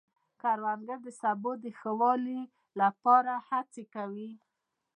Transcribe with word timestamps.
کروندګر 0.41 0.97
د 1.03 1.07
سبو 1.21 1.51
د 1.63 1.65
ښه 1.79 1.91
والي 1.99 2.41
لپاره 2.81 3.33
هڅې 3.49 3.83
کوي 3.95 4.31